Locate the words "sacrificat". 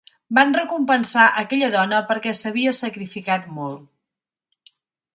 2.81-3.49